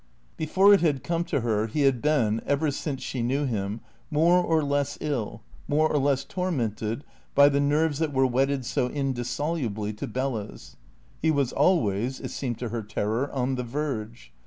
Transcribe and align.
Before 0.35 0.73
it 0.73 0.81
had 0.81 1.03
come 1.03 1.23
to 1.25 1.41
her, 1.41 1.67
he 1.67 1.81
had 1.81 2.01
been, 2.01 2.41
ever 2.47 2.71
since 2.71 3.03
she 3.03 3.21
knew 3.21 3.45
him, 3.45 3.81
more 4.09 4.39
or 4.43 4.63
less 4.63 4.97
ill, 4.99 5.43
more 5.67 5.87
or 5.87 5.99
less 5.99 6.23
tormented 6.23 7.03
by 7.35 7.49
the 7.49 7.59
nerves 7.59 7.99
that 7.99 8.11
were 8.11 8.25
wedded 8.25 8.65
so 8.65 8.87
indissolubly 8.89 9.93
to 9.93 10.07
Bella's. 10.07 10.75
He 11.21 11.29
was 11.29 11.53
always, 11.53 12.19
it 12.19 12.31
seemed 12.31 12.57
to 12.57 12.69
her 12.69 12.81
terror, 12.81 13.31
on 13.31 13.53
the 13.53 13.63
verge. 13.63 14.33